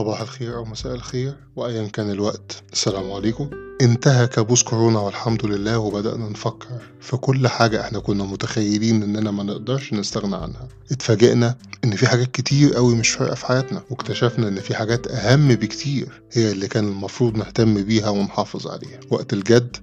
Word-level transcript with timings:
صباح 0.00 0.20
الخير 0.20 0.56
أو 0.56 0.64
مساء 0.64 0.94
الخير 0.94 1.34
وأيا 1.56 1.86
كان 1.88 2.10
الوقت. 2.10 2.62
السلام 2.72 3.12
عليكم. 3.12 3.50
انتهى 3.80 4.26
كابوس 4.26 4.62
كورونا 4.62 4.98
والحمد 5.00 5.46
لله 5.46 5.78
وبدأنا 5.78 6.28
نفكر 6.28 6.66
في 7.00 7.16
كل 7.16 7.48
حاجة 7.48 7.80
إحنا 7.80 7.98
كنا 7.98 8.24
متخيلين 8.24 9.02
إننا 9.02 9.30
ما 9.30 9.42
نقدرش 9.42 9.92
نستغنى 9.92 10.36
عنها. 10.36 10.68
اتفاجئنا 10.92 11.56
إن 11.84 11.96
في 11.96 12.06
حاجات 12.06 12.30
كتير 12.32 12.74
قوي 12.74 12.94
مش 12.94 13.08
فارقة 13.10 13.34
في 13.34 13.46
حياتنا 13.46 13.82
واكتشفنا 13.90 14.48
إن 14.48 14.60
في 14.60 14.74
حاجات 14.74 15.06
أهم 15.06 15.48
بكتير 15.48 16.22
هي 16.32 16.52
اللي 16.52 16.68
كان 16.68 16.88
المفروض 16.88 17.36
نهتم 17.36 17.82
بيها 17.84 18.08
ونحافظ 18.08 18.66
عليها. 18.66 19.00
وقت 19.10 19.32
الجد 19.32 19.76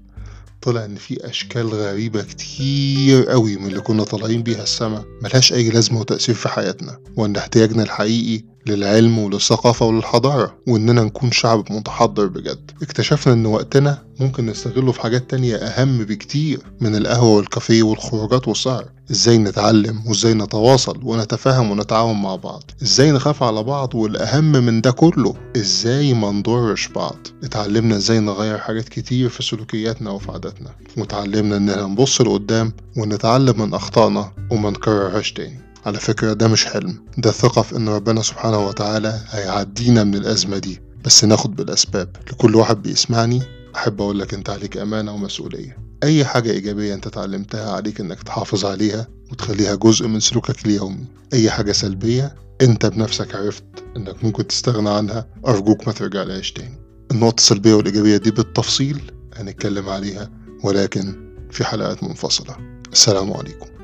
طلع 0.62 0.86
إن 0.86 0.96
في 0.96 1.30
أشكال 1.30 1.68
غريبة 1.68 2.22
كتير 2.22 3.30
قوي 3.30 3.58
من 3.58 3.68
اللي 3.68 3.82
كنا 3.82 4.04
طالعين 4.04 4.44
بيها 4.44 4.64
السما 4.64 5.04
ملهاش 5.22 5.54
أي 5.54 5.70
لازمة 5.70 6.00
وتأثير 6.00 6.36
في 6.36 6.50
حياتنا. 6.50 7.00
وإن 7.18 7.36
احتياجنا 7.36 7.84
الحقيقي 7.84 8.44
للعلم 8.68 9.20
وللثقافة 9.20 9.86
وللحضارة 9.86 10.56
وإننا 10.68 11.04
نكون 11.04 11.32
شعب 11.32 11.72
متحضر 11.72 12.26
بجد. 12.26 12.72
اكتشفنا 12.82 13.34
إن 13.34 13.46
وقتنا 13.46 14.04
ممكن 14.20 14.46
نستغله 14.46 14.92
في 14.92 15.02
حاجات 15.02 15.30
تانية 15.32 15.56
أهم 15.56 16.04
بكتير 16.04 16.60
من 16.82 16.96
القهوة 16.96 17.36
والكافيه 17.38 17.84
والخروجات 17.84 18.48
والسهر. 18.48 18.86
إزاي 19.12 19.38
نتعلم 19.38 20.02
وإزاي 20.08 20.34
نتواصل 20.34 21.00
ونتفاهم 21.04 21.72
ونتعاون 21.72 22.22
مع 22.22 22.36
بعض؟ 22.36 22.64
إزاي 22.84 23.12
نخاف 23.12 23.44
على 23.44 23.64
بعض 23.64 23.96
والأهم 23.96 24.52
من 24.52 24.82
ده 24.82 24.92
كله؟ 24.92 25.36
إزاي 25.56 26.14
ما 26.14 26.32
نضرش 26.32 26.88
بعض؟ 26.88 27.18
اتعلمنا 27.44 27.96
إزاي 27.96 28.20
نغير 28.20 28.58
حاجات 28.58 28.90
كتير 28.90 29.30
في 29.30 29.44
سلوكياتنا 29.44 30.10
وفي 30.12 30.32
عاداتنا 30.32 30.70
وتعلمنا 30.98 31.58
إننا 31.58 31.86
نبص 31.86 32.22
لقدام 32.22 32.74
ونتعلم 32.98 33.62
من 33.62 33.74
أخطائنا 33.74 34.32
وما 34.52 34.70
نكررهاش 34.70 35.32
تاني. 35.34 35.60
على 35.88 36.00
فكرة 36.00 36.34
ده 36.34 36.48
مش 36.48 36.66
حلم 36.66 37.06
ده 37.18 37.32
ثقة 37.32 37.62
في 37.62 37.76
إن 37.76 37.90
ربنا 37.90 38.22
سبحانه 38.22 38.68
وتعالى 38.68 39.22
هيعدينا 39.30 40.04
من 40.04 40.16
الأزمة 40.16 40.58
دي. 40.58 40.82
بس 41.06 41.24
ناخد 41.24 41.56
بالأسباب. 41.56 42.16
لكل 42.32 42.56
واحد 42.56 42.82
بيسمعني 42.82 43.42
أحب 43.76 44.02
أقول 44.02 44.20
لك 44.20 44.34
أنت 44.34 44.50
عليك 44.50 44.78
أمانة 44.78 45.14
ومسؤولية. 45.14 45.78
أي 46.04 46.26
حاجة 46.26 46.52
إيجابية 46.52 46.94
أنت 46.94 47.08
اتعلمتها 47.08 47.72
عليك 47.72 48.00
إنك 48.00 48.24
تحافظ 48.24 48.66
عليها 48.66 49.08
وتخليها 49.32 49.76
جزء 49.76 50.08
من 50.08 50.20
سلوكك 50.20 50.66
اليومي. 50.66 51.06
أي 51.34 51.52
حاجة 51.52 51.72
سلبية 51.72 52.36
أنت 52.62 52.86
بنفسك 52.86 53.36
عرفت 53.36 53.64
إنك 53.98 54.24
ممكن 54.24 54.48
تستغنى 54.48 54.90
عنها 54.90 55.28
أرجوك 55.48 55.88
ما 55.88 55.94
ترجعلهاش 55.94 56.52
تاني. 56.52 56.78
النقطة 57.12 57.40
السلبية 57.40 57.74
والإيجابية 57.74 58.18
دي 58.18 58.32
بالتفصيل 58.32 59.12
هنتكلم 59.36 59.90
عليها 59.90 60.30
ولكن 60.64 61.34
في 61.52 61.64
حلقات 61.64 62.04
منفصلة. 62.04 62.58
السلام 62.94 63.34
عليكم. 63.34 63.77